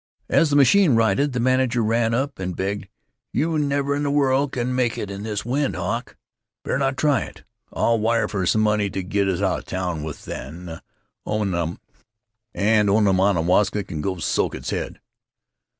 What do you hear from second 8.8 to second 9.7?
to get out of